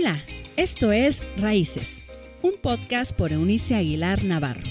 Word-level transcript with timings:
Hola, 0.00 0.16
esto 0.56 0.92
es 0.92 1.24
Raíces, 1.38 2.04
un 2.40 2.52
podcast 2.62 3.10
por 3.10 3.32
Eunice 3.32 3.74
Aguilar 3.74 4.22
Navarro. 4.22 4.62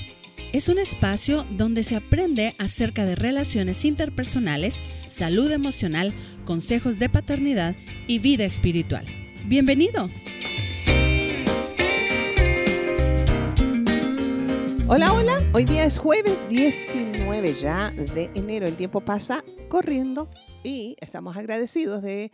Es 0.54 0.70
un 0.70 0.80
espacio 0.80 1.44
donde 1.52 1.84
se 1.84 1.98
aprende 1.98 2.56
acerca 2.60 3.04
de 3.04 3.16
relaciones 3.16 3.84
interpersonales, 3.84 4.80
salud 5.10 5.52
emocional, 5.52 6.14
consejos 6.46 6.98
de 6.98 7.10
paternidad 7.10 7.76
y 8.08 8.20
vida 8.20 8.46
espiritual. 8.46 9.06
Bienvenido. 9.48 10.10
Hola, 14.88 15.12
hola. 15.12 15.44
Hoy 15.52 15.66
día 15.66 15.84
es 15.84 15.98
jueves 15.98 16.42
19 16.48 17.54
ya 17.54 17.92
de 17.92 18.32
enero. 18.34 18.66
El 18.66 18.78
tiempo 18.78 19.02
pasa 19.02 19.44
corriendo 19.68 20.30
y 20.64 20.96
estamos 21.02 21.36
agradecidos 21.36 22.02
de 22.02 22.32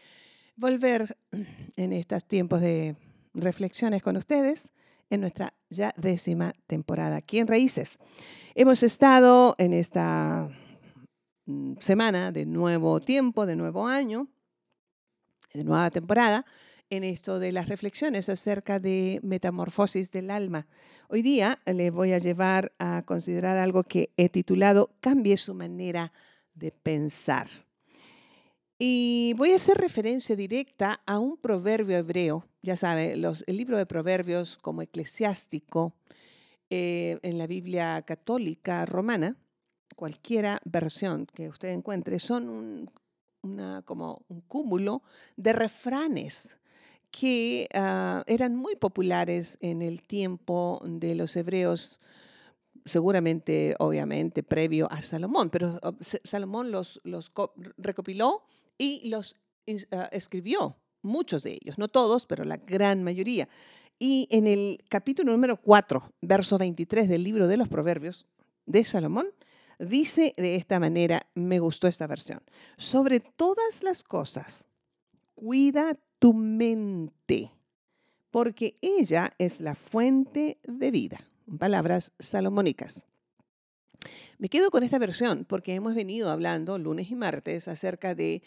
volver 0.56 1.18
en 1.76 1.94
estos 1.94 2.26
tiempos 2.26 2.62
de 2.62 2.96
reflexiones 3.34 4.04
con 4.04 4.18
ustedes 4.18 4.72
en 5.10 5.22
nuestra 5.22 5.54
ya 5.70 5.94
décima 5.98 6.54
temporada 6.68 7.18
aquí 7.18 7.40
en 7.40 7.48
Raíces. 7.48 8.00
Hemos 8.56 8.84
estado 8.84 9.56
en 9.58 9.74
esta 9.74 10.50
mm, 11.46 11.74
semana 11.80 12.32
de 12.32 12.46
nuevo 12.46 13.00
tiempo, 13.00 13.46
de 13.46 13.56
nuevo 13.56 13.88
año, 13.88 14.28
de 15.54 15.64
nueva 15.64 15.92
temporada, 15.92 16.46
en 16.90 17.04
esto 17.04 17.40
de 17.40 17.52
las 17.52 17.70
reflexiones 17.70 18.30
acerca 18.30 18.80
de 18.80 19.20
metamorfosis 19.24 20.12
del 20.12 20.30
alma. 20.30 20.68
Hoy 21.10 21.22
día 21.22 21.60
le 21.66 21.92
voy 21.92 22.14
a 22.14 22.20
llevar 22.20 22.74
a 22.80 23.04
considerar 23.06 23.58
algo 23.58 23.84
que 23.84 24.12
he 24.18 24.30
titulado 24.30 24.96
Cambie 25.00 25.38
su 25.38 25.54
manera 25.54 26.12
de 26.54 26.72
pensar. 26.72 27.48
Y 28.80 29.34
voy 29.38 29.52
a 29.52 29.56
hacer 29.56 29.78
referencia 29.78 30.36
directa 30.36 31.02
a 31.06 31.20
un 31.20 31.38
proverbio 31.38 31.98
hebreo. 31.98 32.46
Ya 32.62 32.76
sabe, 32.76 33.16
los, 33.16 33.44
el 33.48 33.58
libro 33.58 33.78
de 33.78 33.86
proverbios 33.86 34.58
como 34.58 34.82
eclesiástico 34.82 35.94
eh, 36.70 37.20
en 37.22 37.38
la 37.38 37.46
Biblia 37.46 38.02
católica 38.02 38.86
romana, 38.86 39.38
cualquiera 39.96 40.60
versión 40.66 41.28
que 41.28 41.50
usted 41.50 41.70
encuentre, 41.70 42.20
son 42.20 42.50
un, 42.50 42.90
como 43.86 44.26
un 44.28 44.42
cúmulo 44.42 45.04
de 45.36 45.54
refranes 45.54 46.58
que 47.12 47.70
ah, 47.74 48.24
eran 48.26 48.56
muy 48.56 48.76
populares 48.76 49.58
en 49.62 49.84
el 49.84 50.02
tiempo 50.02 50.82
de 50.84 51.14
los 51.14 51.36
hebreos, 51.36 52.00
seguramente, 52.86 53.76
obviamente, 53.80 54.44
previo 54.44 54.92
a 54.92 55.02
Salomón, 55.02 55.50
pero 55.50 55.80
Salomón 56.24 56.72
los, 56.72 57.02
los 57.04 57.32
recopiló 57.78 58.44
y 58.78 59.08
los 59.08 59.38
ah, 59.92 60.10
escribió, 60.12 60.78
muchos 61.02 61.44
de 61.44 61.60
ellos, 61.62 61.78
no 61.78 61.88
todos, 61.88 62.26
pero 62.26 62.44
la 62.46 62.58
gran 62.58 63.04
mayoría. 63.04 63.48
Y 64.00 64.28
en 64.32 64.48
el 64.48 64.80
capítulo 64.90 65.32
número 65.32 65.62
4, 65.62 66.14
verso 66.22 66.58
23 66.58 67.08
del 67.08 67.24
libro 67.24 67.48
de 67.48 67.58
los 67.58 67.70
Proverbios 67.70 68.26
de 68.66 68.84
Salomón, 68.84 69.28
dice 69.80 70.34
de 70.38 70.56
esta 70.56 70.80
manera, 70.80 71.28
me 71.36 71.60
gustó 71.60 71.88
esta 71.88 72.08
versión, 72.08 72.42
sobre 72.78 73.20
todas 73.20 73.84
las 73.84 74.04
cosas, 74.04 74.66
cuida 75.36 75.98
tu 76.20 76.34
mente, 76.34 77.52
porque 78.32 78.78
ella 78.82 79.32
es 79.38 79.60
la 79.62 79.76
fuente 79.76 80.58
de 80.64 80.92
vida. 80.92 81.20
Palabras 81.60 82.14
salomónicas. 82.20 83.06
Me 84.38 84.50
quedo 84.50 84.72
con 84.72 84.84
esta 84.84 85.00
versión 85.00 85.46
porque 85.46 85.76
hemos 85.76 85.96
venido 85.96 86.30
hablando 86.30 86.78
lunes 86.78 87.12
y 87.12 87.16
martes 87.16 87.68
acerca 87.68 88.16
de 88.16 88.42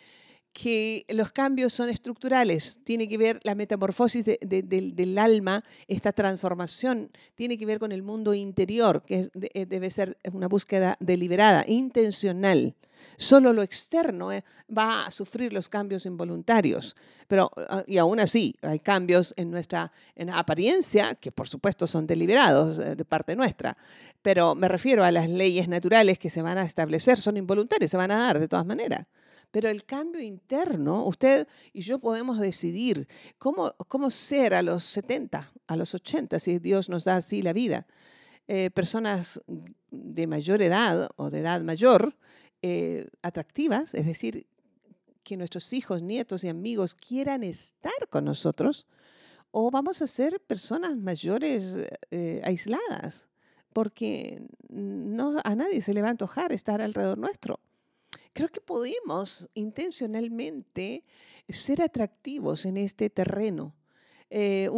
que 0.57 1.05
los 1.11 1.33
cambios 1.33 1.75
son 1.75 1.91
estructurales, 1.91 2.81
tiene 2.83 3.07
que 3.11 3.19
ver 3.19 3.41
la 3.43 3.55
metamorfosis 3.55 4.25
del 4.25 5.19
alma, 5.19 5.63
esta 5.87 6.13
transformación, 6.13 7.11
tiene 7.35 7.59
que 7.59 7.67
ver 7.67 7.79
con 7.79 7.93
el 7.93 8.03
mundo 8.03 8.33
interior, 8.33 9.03
que 9.05 9.29
eh, 9.53 9.67
debe 9.67 9.91
ser 9.91 10.17
una 10.33 10.49
búsqueda 10.49 10.97
deliberada, 10.99 11.63
intencional. 11.69 12.75
Solo 13.19 13.53
lo 13.53 13.63
externo 13.63 14.33
eh, 14.33 14.45
va 14.77 15.05
a 15.05 15.11
sufrir 15.11 15.53
los 15.53 15.69
cambios 15.69 16.07
involuntarios, 16.07 16.97
pero 17.29 17.51
ah, 17.69 17.85
y 17.87 17.99
aún 17.99 18.19
así 18.19 18.57
hay 18.63 18.79
cambios 18.79 19.35
en 19.37 19.51
nuestra 19.51 19.93
en 20.15 20.31
apariencia 20.31 21.17
que 21.17 21.33
por 21.33 21.49
supuesto 21.49 21.87
son 21.87 22.07
deliberados 22.07 22.79
eh, 22.79 22.97
de 22.97 23.05
parte 23.05 23.37
nuestra, 23.37 23.77
pero 24.23 24.55
me 24.55 24.69
refiero 24.69 25.05
a 25.05 25.11
las 25.11 25.29
leyes 25.29 25.69
naturales 25.69 26.19
que 26.19 26.31
se 26.31 26.41
van 26.41 26.57
a 26.57 26.65
establecer, 26.65 27.19
son 27.19 27.37
involuntarias, 27.37 27.91
se 27.91 27.99
van 27.99 28.11
a 28.11 28.21
dar 28.21 28.39
de 28.39 28.49
todas 28.49 28.65
maneras. 28.65 29.07
Pero 29.57 29.71
el 29.71 29.87
cambio 29.87 30.21
interno, 30.21 31.07
usted 31.07 31.49
y 31.73 31.81
yo 31.81 31.99
podemos 31.99 32.39
decidir 32.39 33.09
cómo, 33.39 33.73
cómo 33.89 34.11
ser 34.11 34.53
a 34.53 34.61
los 34.61 34.85
70, 34.85 35.51
a 35.67 35.77
los 35.77 35.95
80, 35.95 36.39
si 36.41 36.59
Dios 36.59 36.91
nos 36.91 37.05
da 37.05 37.17
así 37.17 37.41
la 37.41 37.55
vida. 37.55 37.87
Eh, 38.49 38.69
personas 38.69 39.43
de 39.91 40.27
mayor 40.27 40.61
edad 40.61 41.09
o 41.17 41.31
de 41.31 41.41
edad 41.41 41.63
mayor, 41.63 42.19
eh, 42.61 43.07
atractivas, 43.23 43.95
es 43.95 44.05
decir, 44.05 44.47
que 45.23 45.39
nuestros 45.39 45.73
hijos, 45.73 46.03
nietos 46.03 46.45
y 46.45 46.49
amigos 46.49 46.95
quieran 46.95 47.43
estar 47.43 48.09
con 48.11 48.27
nosotros, 48.27 48.87
o 49.53 49.71
vamos 49.71 50.03
a 50.03 50.07
ser 50.07 50.39
personas 50.39 50.99
mayores 50.99 51.79
eh, 52.11 52.43
aisladas, 52.45 53.31
porque 53.73 54.43
no, 54.69 55.41
a 55.43 55.55
nadie 55.55 55.81
se 55.81 55.95
le 55.95 56.03
va 56.03 56.09
a 56.09 56.11
antojar 56.11 56.53
estar 56.53 56.83
alrededor 56.83 57.17
nuestro 57.17 57.59
creo 58.37 58.51
que 58.51 58.61
podemos 58.61 59.49
intencionalmente 59.55 61.03
ser 61.49 61.81
atractivos 61.81 62.67
en 62.67 62.77
este 62.77 63.09
terreno. 63.09 63.75
Eh, 64.29 64.69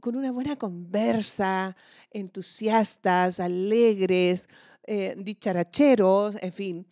con 0.00 0.16
una 0.16 0.32
buena 0.32 0.56
conversa, 0.56 1.74
entusiastas, 2.10 3.40
alegres, 3.40 4.48
eh, 4.84 5.14
dicharacheros, 5.16 6.36
en 6.42 6.52
fin, 6.52 6.86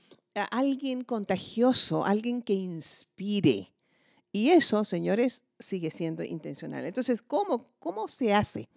alguien 0.51 1.03
contagioso, 1.03 2.07
alguien 2.07 2.41
que 2.41 2.55
inspire. 2.55 3.75
Y 4.33 4.51
eso, 4.51 4.83
señores, 4.83 5.45
sigue 5.59 5.91
siendo 5.91 6.25
intencional. 6.25 6.87
Entonces, 6.87 7.21
¿cómo, 7.21 7.69
cómo 7.81 8.09
se 8.09 8.33
hace? 8.33 8.71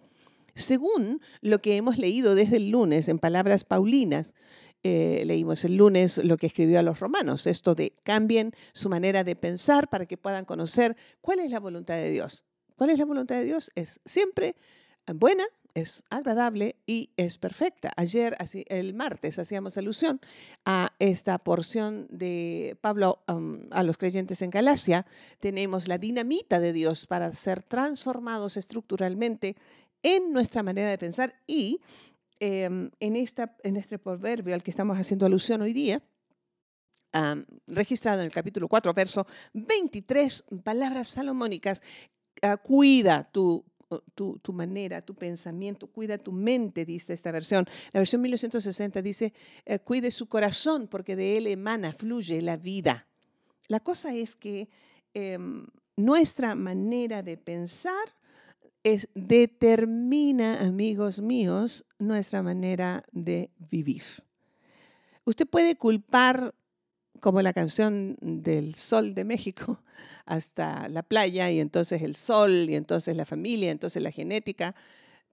Según 0.54 1.22
lo 1.40 1.62
que 1.62 1.76
hemos 1.76 1.96
leído 1.96 2.34
desde 2.34 2.56
el 2.56 2.70
lunes 2.70 3.08
en 3.08 3.18
palabras 3.18 3.64
paulinas, 3.64 4.34
eh, 4.82 5.22
leímos 5.26 5.64
el 5.64 5.76
lunes 5.76 6.18
lo 6.18 6.36
que 6.36 6.46
escribió 6.46 6.78
a 6.78 6.82
los 6.82 7.00
romanos, 7.00 7.46
esto 7.46 7.74
de 7.74 7.92
cambien 8.02 8.52
su 8.72 8.88
manera 8.88 9.24
de 9.24 9.36
pensar 9.36 9.88
para 9.88 10.06
que 10.06 10.16
puedan 10.16 10.44
conocer 10.44 10.96
cuál 11.20 11.40
es 11.40 11.50
la 11.50 11.60
voluntad 11.60 11.96
de 11.96 12.10
Dios. 12.10 12.44
¿Cuál 12.76 12.90
es 12.90 12.98
la 12.98 13.04
voluntad 13.04 13.36
de 13.36 13.44
Dios? 13.44 13.70
Es 13.74 14.00
siempre 14.06 14.56
buena, 15.14 15.44
es 15.74 16.04
agradable 16.10 16.76
y 16.86 17.10
es 17.16 17.38
perfecta. 17.38 17.92
Ayer, 17.96 18.36
el 18.68 18.94
martes, 18.94 19.38
hacíamos 19.38 19.76
alusión 19.76 20.20
a 20.64 20.94
esta 20.98 21.38
porción 21.38 22.06
de 22.10 22.76
Pablo 22.80 23.22
um, 23.28 23.60
a 23.70 23.82
los 23.82 23.98
creyentes 23.98 24.42
en 24.42 24.50
Galacia. 24.50 25.06
Tenemos 25.38 25.88
la 25.88 25.98
dinamita 25.98 26.60
de 26.60 26.72
Dios 26.72 27.06
para 27.06 27.32
ser 27.32 27.62
transformados 27.62 28.56
estructuralmente 28.56 29.56
en 30.02 30.32
nuestra 30.32 30.62
manera 30.62 30.88
de 30.88 30.98
pensar 30.98 31.34
y 31.46 31.80
Em, 32.42 32.90
en, 33.00 33.16
esta, 33.16 33.54
en 33.62 33.76
este 33.76 33.98
proverbio 33.98 34.54
al 34.54 34.62
que 34.62 34.70
estamos 34.70 34.96
haciendo 34.96 35.26
alusión 35.26 35.60
hoy 35.60 35.74
día, 35.74 36.02
registrado 37.66 38.20
en 38.20 38.26
el 38.26 38.32
capítulo 38.32 38.66
4, 38.66 38.94
verso 38.94 39.26
23, 39.52 40.46
palabras 40.64 41.08
salomónicas, 41.08 41.82
ah, 42.40 42.56
cuida 42.56 43.24
tu, 43.24 43.62
tu, 44.14 44.38
tu, 44.38 44.52
manera, 44.54 45.02
tu 45.02 45.14
pensamiento, 45.14 45.88
cuida 45.88 46.16
tu 46.16 46.32
mente, 46.32 46.86
dice 46.86 47.12
esta 47.12 47.30
versión. 47.30 47.66
La 47.92 48.00
versión 48.00 48.22
1960 48.22 49.02
dice, 49.02 49.34
eh, 49.66 49.78
cuide 49.80 50.10
su 50.10 50.26
corazón 50.26 50.88
porque 50.88 51.16
de 51.16 51.36
él 51.36 51.46
emana, 51.46 51.92
fluye 51.92 52.40
la 52.40 52.56
vida. 52.56 53.06
La 53.68 53.80
cosa 53.80 54.14
es 54.14 54.34
que 54.34 54.70
em, 55.12 55.66
nuestra 55.96 56.54
manera 56.54 57.22
de 57.22 57.36
pensar 57.36 58.14
es, 58.82 59.08
determina, 59.14 60.60
amigos 60.60 61.20
míos, 61.20 61.84
nuestra 61.98 62.42
manera 62.42 63.04
de 63.12 63.50
vivir. 63.58 64.02
Usted 65.24 65.46
puede 65.46 65.76
culpar, 65.76 66.54
como 67.20 67.42
la 67.42 67.52
canción 67.52 68.16
del 68.20 68.74
sol 68.74 69.12
de 69.14 69.24
México, 69.24 69.82
hasta 70.24 70.88
la 70.88 71.02
playa 71.02 71.50
y 71.50 71.60
entonces 71.60 72.02
el 72.02 72.16
sol 72.16 72.68
y 72.68 72.74
entonces 72.74 73.16
la 73.16 73.26
familia, 73.26 73.70
entonces 73.70 74.02
la 74.02 74.10
genética, 74.10 74.74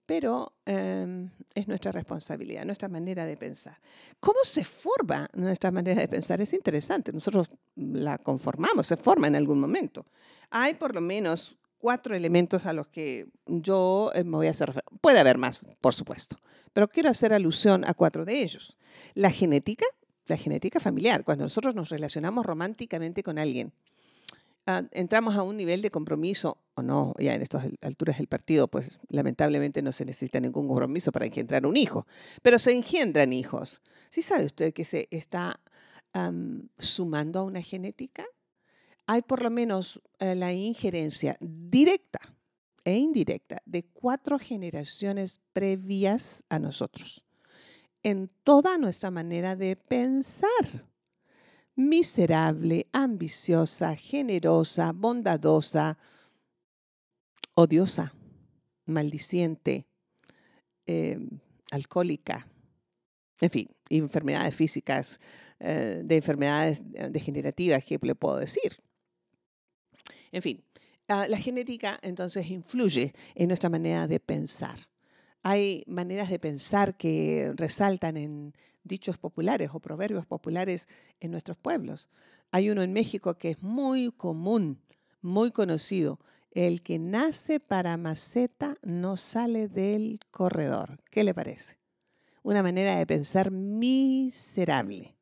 pero 0.06 0.54
em, 0.66 1.30
es 1.54 1.68
nuestra 1.68 1.92
responsabilidad, 1.92 2.66
nuestra 2.66 2.88
manera 2.88 3.26
de 3.26 3.36
pensar. 3.38 3.78
¿Cómo 4.20 4.40
se 4.44 4.64
forma 4.64 5.30
nuestra 5.34 5.70
manera 5.70 6.02
de 6.02 6.08
pensar? 6.08 6.40
Es 6.42 6.54
interesante, 6.54 7.12
nosotros 7.12 7.50
la 7.76 8.18
conformamos, 8.18 8.88
se 8.88 8.98
forma 8.98 9.28
en 9.28 9.36
algún 9.36 9.60
momento. 9.60 10.06
Hay 10.50 10.76
por 10.76 10.96
lo 10.96 11.02
menos 11.02 11.58
cuatro 11.78 12.16
elementos 12.16 12.66
a 12.66 12.74
los 12.74 12.88
que 12.88 13.28
yo 13.46 14.12
eh, 14.14 14.24
me 14.24 14.38
voy 14.38 14.48
a 14.48 14.52
hacer. 14.52 14.84
Puede 15.02 15.20
haber 15.20 15.38
más, 15.38 15.68
por 15.82 15.94
supuesto, 15.94 16.40
pero 16.74 16.88
quiero 16.88 17.10
hacer 17.10 17.34
alusión 17.34 17.86
a 17.86 17.94
cuatro 17.94 18.26
de 18.26 18.42
ellos. 18.42 18.78
La 19.14 19.32
genética, 19.32 19.86
la 20.26 20.38
genética 20.38 20.80
familiar, 20.80 21.24
cuando 21.24 21.46
nosotros 21.46 21.76
nos 21.76 21.90
relacionamos 21.90 22.46
románticamente 22.46 23.24
con 23.24 23.38
alguien. 23.40 23.74
ah, 24.66 24.84
entramos 24.92 25.36
a 25.38 25.44
un 25.44 25.56
nivel 25.56 25.82
de 25.82 25.90
compromiso 25.90 26.58
o 26.76 26.82
no, 26.84 27.14
ya 27.18 27.34
en 27.34 27.42
estas 27.42 27.66
alturas 27.82 28.18
del 28.18 28.28
partido, 28.28 28.68
pues 28.68 29.00
lamentablemente 29.10 29.82
no 29.82 29.92
se 29.92 30.06
necesita 30.06 30.40
ningún 30.40 30.68
compromiso 30.68 31.12
para 31.12 31.26
engendrar 31.26 31.66
un 31.66 31.78
hijo, 31.78 32.06
pero 32.42 32.60
se 32.60 32.74
engendran 32.74 33.34
hijos. 33.34 33.82
¿Sí 34.10 34.22
sabe 34.22 34.46
usted 34.46 34.74
que 34.74 34.84
se 34.84 35.08
está 35.12 35.60
sumando 36.78 37.40
a 37.40 37.44
una 37.44 37.62
genética? 37.62 38.26
Hay 39.08 39.22
por 39.22 39.42
lo 39.42 39.50
menos 39.50 40.02
eh, 40.20 40.36
la 40.36 40.54
injerencia 40.54 41.38
directa 41.40 42.20
e 42.84 42.96
indirecta 42.96 43.62
de 43.66 43.84
cuatro 43.84 44.38
generaciones 44.38 45.42
previas 45.54 46.44
a 46.50 46.60
nosotros 46.60 47.28
en 48.04 48.30
toda 48.44 48.78
nuestra 48.78 49.12
manera 49.12 49.56
de 49.56 49.76
pensar. 49.76 50.88
Miserable, 51.76 52.88
ambiciosa, 52.92 53.96
generosa, 53.96 54.94
bondadosa, 54.94 55.98
odiosa, 57.54 58.14
maldiciente, 58.86 59.86
em, 60.86 61.40
alcohólica, 61.72 62.48
en 63.42 63.50
fin, 63.50 63.70
enfermedades 63.90 64.56
físicas, 64.56 65.20
eh, 65.60 66.02
de 66.04 66.16
enfermedades 66.16 66.84
eh, 66.94 67.10
degenerativas, 67.12 67.84
¿qué 67.84 68.00
le 68.02 68.16
puedo 68.16 68.38
decir? 68.38 68.78
En 70.32 70.42
fin, 70.42 70.64
ah, 71.08 71.28
la 71.28 71.38
genética 71.38 72.00
entonces 72.02 72.50
influye 72.50 73.14
en 73.36 73.48
nuestra 73.48 73.70
manera 73.70 74.08
de 74.08 74.20
pensar. 74.20 74.78
Hay 75.44 75.84
maneras 75.88 76.30
de 76.30 76.40
pensar 76.40 76.98
que 76.98 77.54
resaltan 77.56 78.18
en 78.18 78.54
dichos 78.84 79.18
populares 79.18 79.70
o 79.74 79.80
proverbios 79.80 80.26
populares 80.26 80.88
en 81.20 81.32
nuestros 81.32 81.58
pueblos. 81.58 82.10
Hay 82.52 82.70
uno 82.70 82.82
en 82.82 82.94
México 82.94 83.38
que 83.38 83.52
es 83.52 83.62
muy 83.62 84.12
común, 84.12 84.82
muy 85.22 85.52
conocido, 85.52 86.20
el 86.52 86.82
que 86.82 86.98
nace 86.98 87.60
para 87.60 87.98
maceta 87.98 88.78
no 88.82 89.16
sale 89.16 89.68
del 89.68 90.20
corredor. 90.32 91.02
¿Qué 91.12 91.24
le 91.24 91.34
parece? 91.34 91.78
Una 92.42 92.64
manera 92.64 92.96
de 92.96 93.06
pensar 93.06 93.52
miserable. 93.52 95.16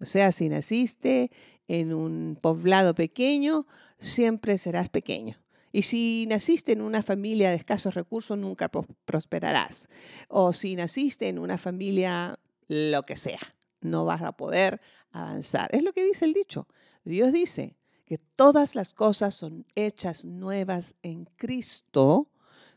O 0.00 0.04
sea, 0.04 0.30
si 0.30 0.48
naciste 0.48 1.30
en 1.68 1.94
un 1.94 2.36
poblado 2.40 2.94
pequeño, 2.94 3.66
siempre 3.98 4.58
serás 4.58 4.88
pequeño. 4.88 5.38
Y 5.70 5.82
si 5.82 6.26
naciste 6.28 6.72
en 6.72 6.80
una 6.80 7.02
familia 7.02 7.50
de 7.50 7.56
escasos 7.56 7.94
recursos, 7.94 8.36
nunca 8.36 8.70
prosperarás. 9.04 9.88
O 10.28 10.52
si 10.52 10.74
naciste 10.74 11.28
en 11.28 11.38
una 11.38 11.58
familia, 11.58 12.38
lo 12.68 13.02
que 13.02 13.16
sea, 13.16 13.54
no 13.80 14.04
vas 14.04 14.22
a 14.22 14.32
poder 14.32 14.80
avanzar. 15.12 15.68
Es 15.74 15.82
lo 15.82 15.92
que 15.92 16.04
dice 16.04 16.24
el 16.24 16.32
dicho. 16.32 16.66
Dios 17.04 17.32
dice, 17.32 17.78
que 18.08 18.16
todas 18.16 18.74
las 18.74 18.94
cosas 18.94 19.34
son 19.34 19.66
hechas 19.74 20.24
nuevas 20.24 20.96
en 21.02 21.26
Cristo 21.36 22.30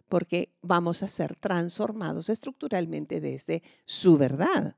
porque 0.10 0.54
vamos 0.62 1.04
a 1.04 1.08
ser 1.08 1.38
transformados 1.38 2.28
estructuralmente 2.28 3.22
desde 3.22 3.64
su 3.86 4.18
verdad. 4.18 4.76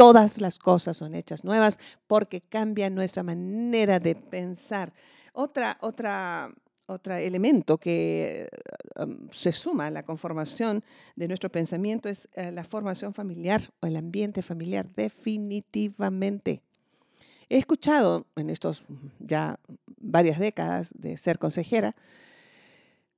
Todas 0.00 0.40
las 0.40 0.58
cosas 0.58 0.96
son 0.96 1.14
hechas 1.14 1.44
nuevas 1.44 1.78
porque 2.06 2.40
cambia 2.40 2.88
nuestra 2.88 3.22
manera 3.22 4.00
de 4.00 4.14
pensar. 4.14 4.94
Otra, 5.34 5.76
otra, 5.82 6.50
otro 6.86 7.16
elemento 7.16 7.76
que 7.76 8.48
um, 8.96 9.28
se 9.30 9.52
suma 9.52 9.88
a 9.88 9.90
la 9.90 10.02
conformación 10.02 10.82
de 11.16 11.28
nuestro 11.28 11.52
pensamiento 11.52 12.08
es 12.08 12.30
eh, 12.32 12.50
la 12.50 12.64
formación 12.64 13.12
familiar 13.12 13.60
o 13.80 13.86
el 13.86 13.96
ambiente 13.96 14.40
familiar, 14.40 14.88
definitivamente. 14.88 16.62
He 17.50 17.58
escuchado 17.58 18.24
en 18.36 18.48
estos 18.48 18.84
ya 19.18 19.60
varias 19.98 20.38
décadas 20.38 20.94
de 20.96 21.18
ser 21.18 21.38
consejera 21.38 21.94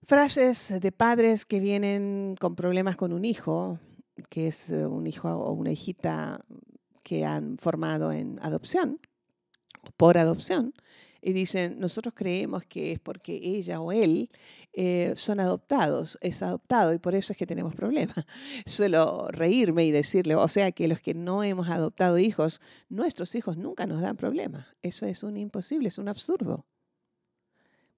frases 0.02 0.80
de 0.80 0.90
padres 0.90 1.46
que 1.46 1.60
vienen 1.60 2.34
con 2.40 2.56
problemas 2.56 2.96
con 2.96 3.12
un 3.12 3.24
hijo, 3.24 3.78
que 4.28 4.48
es 4.48 4.72
eh, 4.72 4.84
un 4.84 5.06
hijo 5.06 5.28
o 5.28 5.52
una 5.52 5.70
hijita 5.70 6.44
que 7.02 7.24
han 7.24 7.58
formado 7.58 8.12
en 8.12 8.38
adopción, 8.42 9.00
por 9.96 10.18
adopción, 10.18 10.74
y 11.24 11.32
dicen, 11.32 11.78
nosotros 11.78 12.14
creemos 12.16 12.64
que 12.64 12.92
es 12.92 12.98
porque 12.98 13.40
ella 13.42 13.80
o 13.80 13.92
él 13.92 14.28
eh, 14.72 15.12
son 15.14 15.38
adoptados, 15.38 16.18
es 16.20 16.42
adoptado 16.42 16.92
y 16.92 16.98
por 16.98 17.14
eso 17.14 17.32
es 17.32 17.36
que 17.36 17.46
tenemos 17.46 17.76
problemas. 17.76 18.16
Suelo 18.66 19.28
reírme 19.30 19.84
y 19.84 19.92
decirle, 19.92 20.34
o 20.34 20.48
sea 20.48 20.72
que 20.72 20.88
los 20.88 21.00
que 21.00 21.14
no 21.14 21.44
hemos 21.44 21.68
adoptado 21.68 22.18
hijos, 22.18 22.60
nuestros 22.88 23.36
hijos 23.36 23.56
nunca 23.56 23.86
nos 23.86 24.00
dan 24.00 24.16
problemas. 24.16 24.66
Eso 24.82 25.06
es 25.06 25.22
un 25.22 25.36
imposible, 25.36 25.88
es 25.88 25.98
un 25.98 26.08
absurdo. 26.08 26.66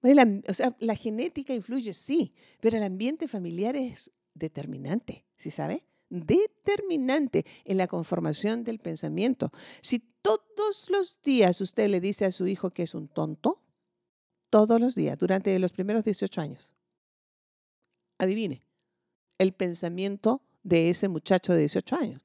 La, 0.03 0.27
o 0.47 0.53
sea, 0.53 0.75
la 0.79 0.93
genética 0.93 1.55
influye, 1.55 1.93
sí, 1.93 2.31
pero 2.59 2.77
el 2.77 2.83
ambiente 2.83 3.27
familiar 3.27 3.75
es 3.75 4.11
determinante, 4.35 5.25
¿sí 5.35 5.49
sabe? 5.49 5.83
Determinante 6.09 7.45
en 7.63 7.77
la 7.77 7.87
conformación 7.87 8.63
del 8.63 8.79
pensamiento. 8.79 9.51
Si 9.81 9.99
todos 10.21 10.89
los 10.89 11.21
días 11.21 11.61
usted 11.61 11.89
le 11.89 11.99
dice 11.99 12.25
a 12.25 12.31
su 12.31 12.47
hijo 12.47 12.71
que 12.71 12.83
es 12.83 12.95
un 12.95 13.07
tonto, 13.07 13.61
todos 14.49 14.79
los 14.79 14.95
días, 14.95 15.17
durante 15.17 15.59
los 15.59 15.73
primeros 15.73 16.05
18 16.05 16.39
años. 16.39 16.71
Adivine, 18.17 18.63
el 19.37 19.51
pensamiento 19.53 20.41
de 20.63 20.89
ese 20.89 21.09
muchacho 21.09 21.51
de 21.51 21.59
18 21.59 21.95
años. 21.97 22.21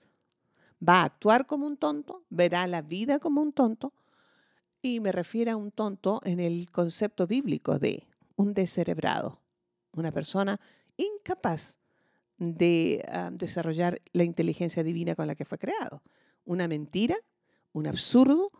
Va 0.86 1.02
a 1.02 1.04
actuar 1.06 1.46
como 1.46 1.66
un 1.66 1.76
tonto, 1.76 2.24
verá 2.30 2.68
la 2.68 2.82
vida 2.82 3.18
como 3.18 3.42
un 3.42 3.52
tonto, 3.52 3.92
y 4.80 5.00
me 5.00 5.10
refiero 5.10 5.50
a 5.50 5.56
un 5.56 5.72
tonto 5.72 6.20
en 6.24 6.38
el 6.38 6.70
concepto 6.70 7.26
bíblico 7.26 7.80
de 7.80 8.04
un 8.36 8.54
descerebrado, 8.54 9.40
una 9.92 10.12
persona 10.12 10.60
incapaz 10.96 11.79
de 12.40 13.04
ah, 13.06 13.30
desarrollar 13.32 14.02
la 14.12 14.24
inteligencia 14.24 14.82
divina 14.82 15.14
con 15.14 15.28
la 15.28 15.36
que 15.36 15.44
fue 15.44 15.58
creado. 15.58 16.02
Una 16.44 16.66
mentira 16.66 17.16
un 17.72 17.86
absurdo, 17.86 18.50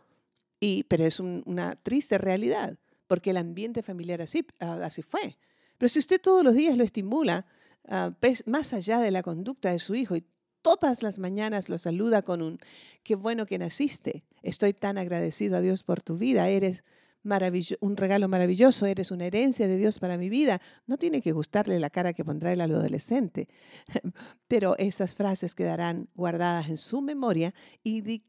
y, 0.59 0.83
pero 0.83 1.05
es 1.05 1.19
una 1.19 1.75
triste 1.75 2.17
realidad, 2.17 2.77
porque 3.07 3.31
el 3.31 3.37
ambiente 3.37 3.83
familiar 3.83 4.21
así, 4.21 4.45
ah, 4.59 4.79
así 4.83 5.01
fue. 5.01 5.37
Pero 5.77 5.89
si 5.89 5.99
usted 5.99 6.21
todos 6.21 6.43
los 6.43 6.53
días 6.53 6.77
lo 6.77 6.83
estimula, 6.83 7.45
ah, 7.87 8.13
más 8.45 8.73
allá 8.73 8.99
de 8.99 9.11
la 9.11 9.23
conducta 9.23 9.71
de 9.71 9.79
su 9.79 9.95
hijo, 9.95 10.15
y 10.15 10.25
todas 10.61 11.01
las 11.03 11.19
mañanas 11.19 11.69
lo 11.69 11.77
saluda 11.77 12.21
con 12.21 12.41
un, 12.41 12.59
qué 13.03 13.15
bueno 13.15 13.45
que 13.45 13.57
naciste, 13.57 14.23
estoy 14.43 14.73
tan 14.73 14.97
agradecido 14.97 15.57
a 15.57 15.61
Dios 15.61 15.83
por 15.83 16.01
tu 16.01 16.17
vida, 16.17 16.47
eres 16.47 16.83
un 17.23 17.97
regalo 17.97 18.27
maravilloso, 18.27 18.85
eres 18.85 19.11
una 19.11 19.25
herencia 19.25 19.67
de 19.67 19.77
Dios 19.77 19.99
para 19.99 20.17
mi 20.17 20.29
vida. 20.29 20.59
No 20.87 20.97
tiene 20.97 21.21
que 21.21 21.31
gustarle 21.31 21.79
la 21.79 21.89
cara 21.89 22.13
que 22.13 22.25
pondrá 22.25 22.51
el 22.51 22.61
adolescente, 22.61 23.47
pero 24.47 24.75
esas 24.77 25.15
frases 25.15 25.55
quedarán 25.55 26.09
guardadas 26.15 26.69
en 26.69 26.77
su 26.77 27.01
memoria 27.01 27.53
y 27.83 28.21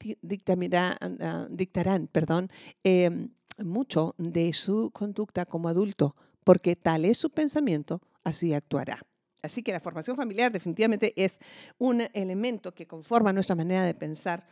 ah, 0.75 1.47
dictarán 1.51 2.07
perdón, 2.09 2.51
em, 2.85 3.31
mucho 3.59 4.15
de 4.19 4.53
su 4.53 4.91
conducta 4.93 5.47
como 5.47 5.69
adulto, 5.69 6.17
porque 6.45 6.77
tal 6.77 7.05
es 7.05 7.19
su 7.19 7.31
pensamiento, 7.31 8.01
así 8.25 8.53
actuará. 8.55 9.01
Así 9.43 9.63
que 9.63 9.73
la 9.73 9.81
formación 9.81 10.17
familiar 10.17 10.53
definitivamente 10.53 11.13
es 11.17 11.41
un 11.79 12.03
elemento 12.13 12.73
que 12.73 12.87
conforma 12.87 13.33
nuestra 13.33 13.57
manera 13.57 13.85
de 13.85 13.95
pensar 13.95 14.47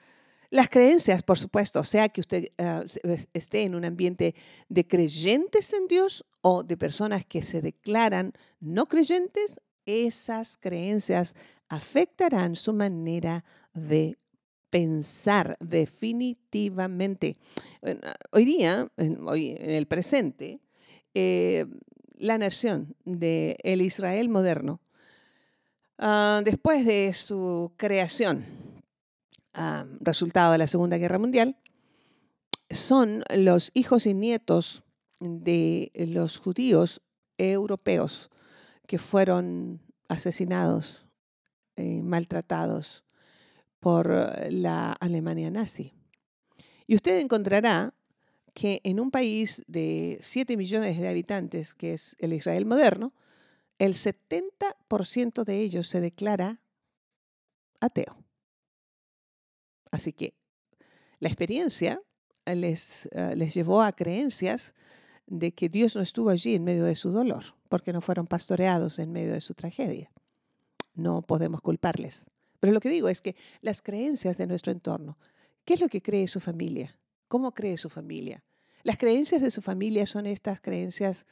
las 0.51 0.69
creencias, 0.69 1.23
por 1.23 1.39
supuesto, 1.39 1.85
sea 1.85 2.09
que 2.09 2.21
usted 2.21 2.49
ah, 2.59 2.83
esté 3.33 3.63
en 3.63 3.77
un 3.77 3.85
ambiente 3.85 4.35
de 4.69 4.87
creyentes 4.87 5.73
en 5.73 5.87
Dios 5.87 6.27
o 6.41 6.65
de 6.65 6.77
personas 6.77 7.25
que 7.25 7.41
se 7.41 7.63
declaran 7.63 8.33
no 8.59 8.87
creyentes, 8.87 9.61
esas 9.87 10.57
creencias 10.57 11.37
afectarán 11.69 12.57
su 12.57 12.73
manera 12.73 13.45
de 13.75 14.19
pensar 14.71 15.57
definitivamente. 15.61 17.37
Hoy 18.33 18.45
día, 18.45 18.91
hoy 19.25 19.57
en 19.57 19.71
el 19.71 19.87
presente, 19.87 20.61
eh, 21.15 21.67
la 22.17 22.39
nación 22.39 22.97
del 23.05 23.57
el 23.63 23.83
Israel 23.83 24.29
moderno, 24.29 24.81
ah, 25.99 26.43
después 26.45 26.85
de 26.85 27.13
su 27.15 27.73
creación, 27.77 28.60
resultado 30.01 30.53
de 30.53 30.59
la 30.59 30.67
Segunda 30.67 30.99
Guerra 30.99 31.19
Mundial, 31.19 31.57
son 32.71 33.25
los 33.35 33.71
hijos 33.75 34.07
y 34.07 34.15
nietos 34.15 34.83
de 35.21 35.91
los 35.95 36.39
judíos 36.39 37.03
europeos 37.37 38.31
que 38.87 38.99
fueron 38.99 39.81
asesinados, 40.09 41.07
y 41.77 42.03
maltratados 42.03 43.05
por 43.79 44.09
la 44.51 44.93
Alemania 44.93 45.51
nazi. 45.51 45.95
Y 46.87 46.95
usted 46.95 47.21
encontrará 47.21 47.95
que 48.53 48.81
en 48.85 49.01
un 49.01 49.11
país 49.11 49.63
de 49.67 50.19
7 50.21 50.57
millones 50.57 50.99
de 50.99 51.09
habitantes, 51.09 51.75
que 51.75 51.95
es 51.95 52.17
el 52.19 52.33
Israel 52.33 52.67
moderno, 52.67 53.15
el 53.79 53.95
70% 53.95 55.45
de 55.45 55.61
ellos 55.61 55.89
se 55.89 56.01
declara 56.01 56.61
ateo. 57.81 58.20
Así 59.91 60.13
que 60.13 60.35
la 61.19 61.29
experiencia 61.29 62.01
les, 62.47 63.09
eh, 63.13 63.35
les 63.37 63.55
llevó 63.55 63.83
a 63.83 63.93
creencias 63.93 64.75
de 65.27 65.53
que 65.53 65.69
Dios 65.69 65.97
no 65.97 66.03
estuvo 66.03 66.31
allí 66.31 66.55
en 66.55 66.65
medio 66.65 66.85
de 66.85 66.97
su 66.97 67.11
dolor, 67.11 67.45
porque 67.69 67.93
no 67.93 68.01
fueron 68.01 68.27
pastoreados 68.27 68.99
en 68.99 69.13
medio 69.13 69.33
de 69.33 69.41
su 69.41 69.55
tragedia. 69.55 70.11
No 70.95 71.23
podemos 71.23 71.61
culparles. 71.61 72.31
Pero 72.59 72.73
lo 72.73 72.81
que 72.81 72.91
digo 72.91 73.09
es 73.09 73.23
que 73.23 73.37
las 73.63 73.81
creencias 73.81 74.39
de 74.39 74.47
nuestro 74.47 74.73
entorno, 74.73 75.19
¿qué 75.65 75.75
es 75.75 75.81
lo 75.81 75.89
que 75.89 76.03
cree 76.03 76.27
su 76.27 76.41
familia? 76.41 76.99
¿Cómo 77.29 77.53
cree 77.53 77.79
su 77.79 77.89
familia? 77.89 78.45
Las 78.83 78.99
creencias 78.99 79.41
de 79.41 79.51
su 79.51 79.63
familia 79.63 80.07
son 80.07 80.27
estas 80.27 80.61
creencias 80.61 81.27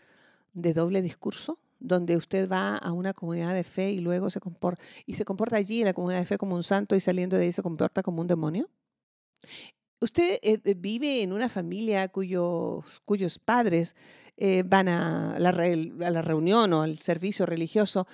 de 0.52 0.72
doble 0.72 1.02
discurso, 1.02 1.58
donde 1.78 2.16
usted 2.16 2.48
va 2.50 2.76
a 2.76 2.92
una 2.92 3.12
comunidad 3.12 3.54
de 3.54 3.64
fe 3.64 3.90
y 3.92 4.00
luego 4.00 4.30
se 4.30 4.40
comporta, 4.40 4.82
y 5.06 5.14
se 5.14 5.24
comporta 5.24 5.56
allí 5.56 5.80
en 5.80 5.86
la 5.86 5.94
comunidad 5.94 6.20
de 6.20 6.26
fe 6.26 6.38
como 6.38 6.54
un 6.54 6.62
santo 6.62 6.96
y 6.96 7.00
saliendo 7.00 7.36
de 7.36 7.44
ahí 7.44 7.52
se 7.52 7.62
comporta 7.62 8.02
como 8.02 8.20
un 8.20 8.26
demonio. 8.26 8.68
¿Usted 10.00 10.38
eh, 10.42 10.60
eh, 10.64 10.74
vive 10.74 11.22
en 11.22 11.32
una 11.32 11.48
familia 11.48 12.08
cuyos, 12.08 13.00
padres 13.44 13.96
eh, 14.36 14.62
van 14.64 14.88
a 14.88 15.36
la, 15.38 15.48
a 15.48 16.10
la, 16.10 16.22
reunión 16.22 16.72
o 16.72 16.82
al 16.82 16.98
servicio 16.98 17.46
religioso 17.46 18.06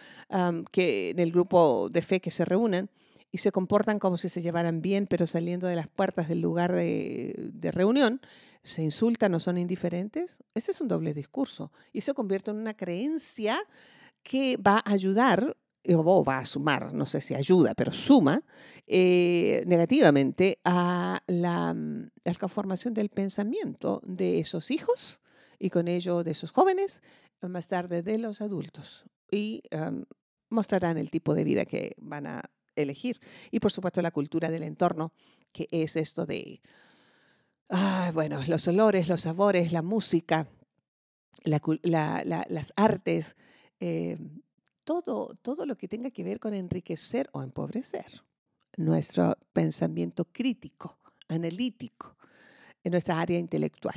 que, 0.73 1.11
en 1.11 1.19
el 1.19 1.31
grupo 1.31 1.91
de 1.91 2.01
fe 2.01 2.21
que 2.21 2.31
se 2.31 2.47
reúnen 2.47 2.89
y 3.35 3.39
se 3.39 3.51
comportan 3.51 3.99
como 3.99 4.17
si 4.17 4.29
se 4.29 4.43
llevaran 4.43 4.81
bien, 4.81 5.09
pero 5.09 5.27
saliendo 5.27 5.67
de 5.67 5.75
las 5.75 5.89
puertas 5.89 6.29
del 6.29 6.41
lugar 6.41 6.73
de, 6.73 7.51
de 7.53 7.73
reunión, 7.73 8.21
se 8.63 8.85
insultan 8.85 9.35
o 9.35 9.41
son 9.41 9.59
indiferentes? 9.59 10.45
Ese 10.55 10.71
es 10.71 10.81
un 10.81 10.87
doble 10.87 11.13
discurso 11.13 11.73
y 11.93 12.03
se 12.03 12.15
convierte 12.15 12.53
en 12.53 12.59
una 12.59 12.75
creencia 12.75 13.59
que 14.23 14.57
va 14.57 14.77
a 14.85 14.93
ayudar 14.93 15.57
o 15.85 16.25
va 16.25 16.39
a 16.39 16.47
sumar, 16.47 16.95
no 16.95 17.07
sé 17.07 17.21
si 17.21 17.35
ayuda, 17.35 17.75
pero 17.75 17.93
suma 17.93 18.45
eh, 18.87 19.65
negativamente 19.67 20.61
a 20.65 21.21
la, 21.27 21.75
mm, 21.75 22.11
a 22.27 22.33
la 22.41 22.49
formación 22.49 22.95
del 22.95 23.09
pensamiento 23.09 24.01
de 24.05 24.39
esos 24.39 24.71
hijos 24.71 25.21
y 25.59 25.71
con 25.71 25.89
ello 25.89 26.23
de 26.23 26.31
esos 26.31 26.53
jóvenes, 26.53 27.03
más 27.43 27.67
tarde 27.67 28.03
de 28.03 28.17
los 28.19 28.41
adultos. 28.41 29.07
Y 29.29 29.65
mostrarán 30.51 30.99
el 30.99 31.11
tipo 31.11 31.35
de 31.35 31.43
vida 31.43 31.65
que 31.65 31.97
van 31.99 32.29
a 32.29 32.54
elegir. 32.77 33.21
Y 33.51 33.61
por 33.61 33.73
supuesto 33.73 34.03
la 34.03 34.11
cultura 34.11 34.51
del 34.51 34.63
entorno, 34.63 35.13
que 35.53 35.69
es 35.71 35.97
esto 35.97 36.27
de, 36.27 36.61
bueno, 38.15 38.41
los 38.47 38.67
olores, 38.69 39.09
los 39.09 39.23
sabores, 39.23 39.73
la 39.73 39.83
música, 39.83 40.49
las 41.45 42.73
artes, 42.77 43.37
eh, 43.81 44.19
todo, 44.85 45.35
todo 45.43 45.67
lo 45.67 45.77
que 45.77 45.89
tenga 45.89 46.11
que 46.11 46.25
ver 46.25 46.41
con 46.41 46.55
enriquecer 46.55 47.29
o 47.33 47.43
empobrecer 47.43 48.23
nuestro 48.77 49.37
pensamiento 49.53 50.25
crítico, 50.25 50.99
analítico, 51.29 52.17
en 52.83 52.93
nuestra 52.93 53.21
área 53.21 53.39
intelectual. 53.39 53.97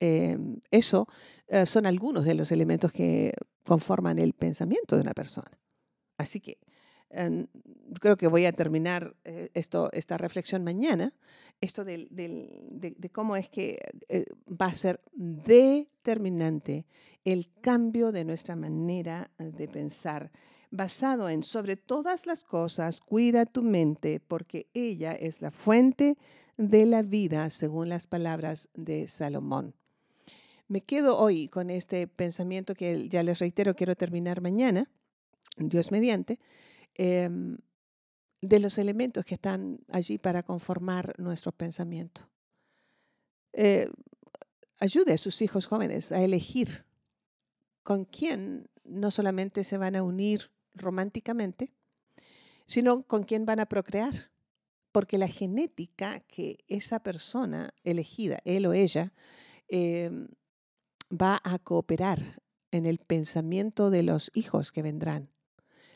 Em, 0.00 0.58
eso 0.70 1.06
eh, 1.46 1.66
son 1.66 1.86
algunos 1.86 2.24
de 2.24 2.34
los 2.34 2.50
elementos 2.50 2.90
que 2.90 3.32
conforman 3.64 4.18
el 4.18 4.32
pensamiento 4.32 4.96
de 4.96 5.02
una 5.02 5.14
persona. 5.14 5.50
Así 6.18 6.40
que 6.40 6.58
creo 8.00 8.16
que 8.16 8.26
voy 8.26 8.46
a 8.46 8.52
terminar 8.52 9.14
eh, 9.24 9.50
esto, 9.54 9.90
esta 9.92 10.16
reflexión 10.16 10.64
mañana, 10.64 11.12
esto 11.60 11.84
de, 11.84 13.10
cómo 13.12 13.36
es 13.36 13.48
que 13.48 13.78
eh, 14.08 14.24
va 14.48 14.66
a 14.66 14.74
ser 14.74 15.00
determinante 15.14 16.86
el 17.24 17.48
cambio 17.60 18.12
de 18.12 18.24
nuestra 18.24 18.56
manera 18.56 19.30
de 19.38 19.68
pensar, 19.68 20.32
basado 20.70 21.28
en 21.28 21.42
sobre 21.42 21.76
todas 21.76 22.26
las 22.26 22.44
cosas, 22.44 23.00
cuida 23.00 23.46
tu 23.46 23.62
mente, 23.62 24.20
porque 24.20 24.66
ella 24.74 25.12
es 25.12 25.42
la 25.42 25.50
fuente 25.50 26.16
de 26.56 26.86
la 26.86 27.02
vida, 27.02 27.48
según 27.50 27.88
las 27.88 28.06
palabras 28.06 28.70
de 28.74 29.06
Salomón. 29.06 29.74
Me 30.68 30.80
quedo 30.80 31.18
hoy 31.18 31.48
con 31.48 31.70
este 31.70 32.06
pensamiento 32.06 32.74
que 32.74 33.08
ya 33.08 33.22
les 33.22 33.38
reitero, 33.38 33.76
quiero 33.76 33.94
terminar 33.94 34.40
mañana, 34.40 34.90
Dios 35.58 35.90
mediante, 35.92 36.38
Em, 36.94 37.58
de 38.42 38.58
los 38.58 38.76
elementos 38.76 39.24
que 39.24 39.34
están 39.34 39.78
allí 39.88 40.18
para 40.18 40.42
conformar 40.42 41.14
nuestro 41.18 41.52
pensamiento. 41.52 42.28
Eh, 43.52 43.88
ayude 44.80 45.12
a 45.12 45.18
sus 45.18 45.40
hijos 45.42 45.66
jóvenes 45.66 46.10
a 46.10 46.20
elegir 46.20 46.84
con 47.84 48.04
quién 48.04 48.68
no 48.84 49.12
solamente 49.12 49.62
se 49.62 49.78
van 49.78 49.94
a 49.94 50.02
unir 50.02 50.50
románticamente, 50.74 51.68
sino 52.66 53.04
con 53.04 53.22
quién 53.22 53.46
van 53.46 53.60
a 53.60 53.66
procrear. 53.66 54.30
Porque 54.90 55.18
la 55.18 55.28
genética 55.28 56.20
que 56.20 56.64
esa 56.68 57.02
persona 57.02 57.72
elegida, 57.84 58.40
él 58.44 58.66
o 58.66 58.72
ella, 58.72 59.12
em, 59.68 60.28
va 61.10 61.40
a 61.44 61.58
cooperar 61.58 62.42
en 62.72 62.86
el 62.86 62.98
pensamiento 62.98 63.88
de 63.90 64.02
los 64.02 64.30
hijos 64.34 64.72
que 64.72 64.82
vendrán 64.82 65.31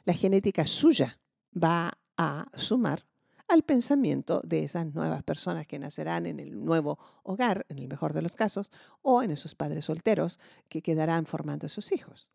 la 0.06 0.14
genética 0.14 0.64
suya 0.64 1.18
va 1.52 1.98
a 2.16 2.46
sumar 2.54 3.04
al 3.48 3.62
pensamiento 3.62 4.40
de 4.44 4.64
esas 4.64 4.92
nuevas 4.94 5.22
personas 5.22 5.66
que 5.66 5.78
nacerán 5.78 6.26
en 6.26 6.40
el 6.40 6.64
nuevo 6.64 6.98
hogar, 7.22 7.66
en 7.68 7.78
el 7.78 7.88
mejor 7.88 8.12
de 8.12 8.22
los 8.22 8.34
casos, 8.34 8.70
o 9.02 9.22
en 9.22 9.30
esos 9.30 9.54
padres 9.54 9.84
solteros 9.84 10.38
que 10.68 10.82
quedarán 10.82 11.26
formando 11.26 11.66
esos 11.66 11.92
hijos. 11.92 12.32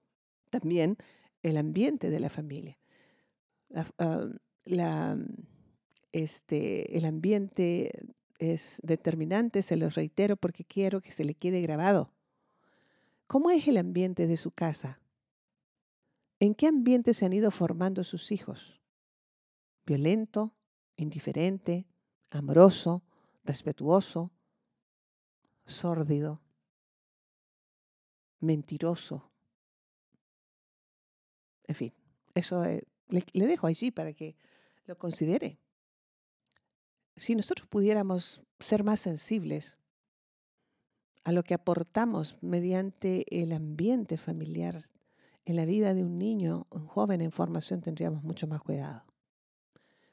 También 0.49 0.97
el 1.43 1.57
ambiente 1.57 2.09
de 2.09 2.19
la 2.19 2.29
familia. 2.29 2.77
Este, 6.11 6.97
el 6.97 7.05
ambiente 7.05 7.91
es 8.37 8.81
determinante, 8.83 9.61
se 9.61 9.77
los 9.77 9.95
reitero 9.95 10.35
porque 10.35 10.65
quiero 10.65 11.01
que 11.01 11.11
se 11.11 11.23
le 11.23 11.35
quede 11.35 11.61
grabado. 11.61 12.11
¿Cómo 13.27 13.49
es 13.49 13.67
el 13.67 13.77
ambiente 13.77 14.27
de 14.27 14.35
su 14.37 14.51
casa? 14.51 15.00
¿En 16.41 16.55
qué 16.55 16.65
ambiente 16.65 17.13
se 17.13 17.24
han 17.24 17.33
ido 17.33 17.51
formando 17.51 18.03
sus 18.03 18.31
hijos? 18.31 18.81
¿Violento, 19.86 20.55
indiferente, 20.98 21.86
amoroso, 22.31 23.03
respetuoso, 23.43 24.31
sórdido, 25.67 26.41
mentiroso? 28.39 29.29
En 31.65 31.75
fin, 31.75 31.93
eso 32.33 32.65
eh, 32.65 32.88
le, 33.10 33.24
le 33.33 33.45
dejo 33.45 33.67
allí 33.67 33.91
para 33.91 34.12
que 34.13 34.36
lo 34.86 34.98
considere. 34.98 35.60
Si 37.17 37.36
nosotros 37.36 37.67
pudiéramos 37.67 38.41
ser 38.60 38.83
más 38.83 39.00
sensibles 39.00 39.77
a 41.24 41.33
lo 41.33 41.43
que 41.43 41.53
aportamos 41.53 42.36
mediante 42.41 43.25
el 43.29 43.51
ambiente 43.51 44.17
familiar 44.17 44.89
en 45.45 45.55
la 45.55 45.65
vida 45.65 45.93
de 45.93 46.03
un 46.03 46.17
niño, 46.17 46.67
un 46.69 46.86
joven 46.86 47.21
en 47.21 47.31
formación, 47.31 47.81
tendríamos 47.81 48.24
mucho 48.24 48.48
más 48.48 48.62
cuidado. 48.62 49.05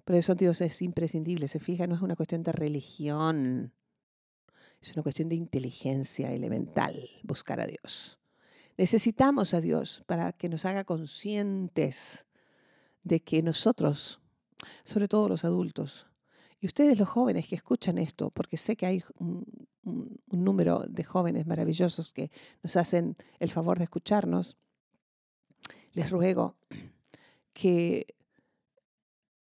Por 0.05 0.17
eso 0.17 0.35
Dios 0.35 0.61
es 0.63 0.81
imprescindible. 0.81 1.49
Se 1.49 1.61
fija, 1.61 1.87
no 1.87 1.95
es 1.95 2.01
una 2.01 2.17
cuestión 2.17 2.43
de 2.43 2.53
religión, 2.53 3.75
es 4.81 4.95
una 4.95 5.03
cuestión 5.03 5.29
de 5.29 5.35
inteligencia 5.35 6.33
elemental, 6.33 7.11
buscar 7.23 7.61
a 7.61 7.67
Dios. 7.67 8.19
Necesitamos 8.79 9.55
a 9.55 9.61
Dios 9.61 10.05
para 10.07 10.33
que 10.33 10.49
nos 10.49 10.65
haga 10.65 10.85
conscientes 10.85 12.27
de 13.03 13.21
que 13.21 13.43
nosotros, 13.43 14.21
sobre 14.85 15.09
todo 15.09 15.29
los 15.29 15.45
adultos, 15.45 16.07
y 16.61 16.67
ustedes 16.67 16.99
los 16.99 17.09
jóvenes 17.09 17.47
que 17.47 17.57
escuchan 17.57 17.99
esto, 17.99 18.31
porque 18.31 18.57
sé 18.57 18.77
que 18.77 18.87
hay 18.87 19.03
un, 19.19 19.45
un 19.83 20.45
número 20.45 20.85
de 20.89 21.05
jóvenes 21.05 21.47
maravillosos 21.47 22.13
que 22.13 22.31
nos 22.63 22.77
hacen 22.77 23.17
el 23.39 23.51
favor 23.51 23.79
de 23.79 23.85
escucharnos, 23.85 24.57
les 25.93 26.11
ruego 26.11 26.57
que 27.53 28.15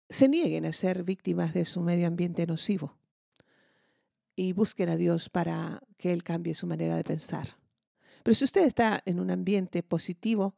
se 0.09 0.29
nieguen 0.29 0.65
a 0.65 0.71
ser 0.71 1.03
víctimas 1.03 1.53
de 1.53 1.65
su 1.65 1.81
medio 1.81 2.07
ambiente 2.07 2.45
nocivo 2.47 2.97
y 4.35 4.53
busquen 4.53 4.89
a 4.89 4.97
Dios 4.97 5.29
para 5.29 5.81
que 5.97 6.13
Él 6.13 6.23
cambie 6.23 6.53
su 6.53 6.67
manera 6.67 6.95
de 6.95 7.03
pensar. 7.03 7.57
Pero 8.23 8.35
si 8.35 8.45
usted 8.45 8.65
está 8.65 9.01
en 9.05 9.19
un 9.19 9.31
ambiente 9.31 9.83
positivo, 9.83 10.55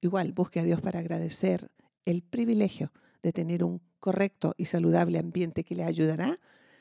igual 0.00 0.32
busque 0.32 0.60
a 0.60 0.62
Dios 0.62 0.80
para 0.80 1.00
agradecer 1.00 1.70
el 2.04 2.22
privilegio 2.22 2.92
de 3.22 3.32
tener 3.32 3.64
un 3.64 3.82
correcto 3.98 4.54
y 4.56 4.66
saludable 4.66 5.18
ambiente 5.18 5.64
que 5.64 5.74
le 5.74 5.84
ayudará 5.84 6.38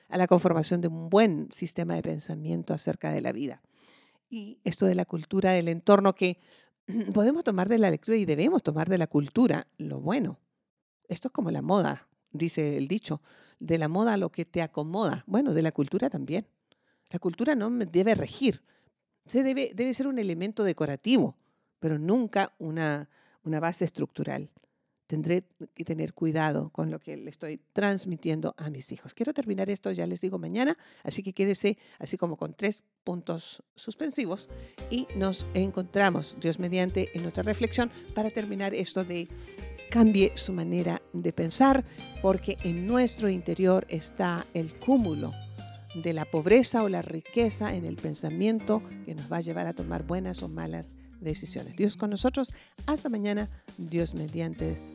a 0.10 0.18
la 0.18 0.28
conformación 0.28 0.82
de 0.82 0.88
un 0.88 1.10
buen 1.10 1.50
sistema 1.52 1.96
de 1.96 2.04
pensamiento 2.04 2.74
acerca 2.74 3.12
de 3.12 3.22
la 3.22 3.32
vida. 3.32 3.62
Y 4.30 4.60
esto 4.64 4.86
de 4.86 4.96
la 4.96 5.06
cultura 5.06 5.52
del 5.52 5.68
entorno 5.68 6.14
que 6.14 6.40
podemos 7.14 7.44
tomar 7.44 7.70
de 7.70 7.78
la 7.78 7.90
lectura 7.90 8.18
y 8.18 8.26
debemos 8.26 8.64
tomar 8.64 8.90
de 8.90 8.98
la 8.98 9.08
cultura 9.08 9.68
lo 9.78 10.00
bueno. 10.00 10.40
Esto 11.08 11.28
es 11.28 11.32
como 11.32 11.52
la 11.52 11.62
moda, 11.62 12.08
dice 12.32 12.78
el 12.78 12.88
dicho, 12.88 13.22
de 13.60 13.78
la 13.78 13.88
moda 13.88 14.18
lo 14.18 14.32
que 14.32 14.46
te 14.46 14.62
acomoda. 14.62 15.24
Bueno, 15.28 15.54
de 15.54 15.62
la 15.62 15.72
cultura 15.72 16.10
también. 16.10 16.48
La 17.12 17.20
cultura 17.20 17.56
no 17.56 17.70
debe 17.70 18.16
regir, 18.16 18.64
Se 19.26 19.44
debe, 19.44 19.72
debe 19.74 19.94
ser 19.94 20.08
un 20.08 20.20
elemento 20.20 20.64
decorativo, 20.64 21.36
pero 21.80 21.98
nunca 21.98 22.54
una, 22.60 23.10
una 23.44 23.60
base 23.60 23.86
estructural. 23.86 24.50
Tendré 25.08 25.44
que 25.74 25.86
tener 25.86 26.14
cuidado 26.14 26.70
con 26.72 26.92
lo 26.92 27.00
que 27.00 27.18
le 27.18 27.30
estoy 27.30 27.62
transmitiendo 27.74 28.56
a 28.58 28.70
mis 28.70 28.92
hijos. 28.92 29.14
Quiero 29.14 29.34
terminar 29.34 29.70
esto, 29.70 29.92
ya 29.92 30.06
les 30.06 30.22
digo 30.22 30.38
mañana, 30.38 30.78
así 31.04 31.24
que 31.24 31.34
quédese 31.34 31.78
así 32.00 32.18
como 32.18 32.38
con 32.38 32.54
tres 32.54 32.84
puntos 33.04 33.64
suspensivos 33.76 34.50
y 34.90 35.08
nos 35.16 35.46
encontramos, 35.54 36.36
Dios 36.40 36.60
mediante, 36.60 37.10
en 37.18 37.26
otra 37.26 37.44
reflexión 37.44 37.92
para 38.14 38.30
terminar 38.32 38.74
esto 38.74 39.04
de 39.04 39.28
cambie 39.90 40.32
su 40.36 40.52
manera 40.52 41.02
de 41.14 41.32
pensar, 41.32 41.86
porque 42.22 42.58
en 42.64 42.86
nuestro 42.86 43.30
interior 43.30 43.86
está 43.90 44.46
el 44.54 44.78
cúmulo 44.80 45.32
de 45.96 46.14
la 46.14 46.26
pobreza 46.26 46.84
o 46.84 46.90
la 46.90 47.02
riqueza 47.02 47.74
en 47.74 47.86
el 47.86 47.96
pensamiento 47.96 48.84
que 49.06 49.16
nos 49.16 49.32
va 49.32 49.38
a 49.38 49.42
llevar 49.42 49.68
a 49.68 49.74
tomar 49.74 50.04
buenas 50.04 50.44
o 50.44 50.50
malas 50.50 50.94
decisiones. 51.22 51.76
Dios 51.76 51.98
con 51.98 52.10
nosotros. 52.10 52.54
Hasta 52.86 53.10
mañana. 53.10 53.50
Dios 53.78 54.14
mediante. 54.14 54.95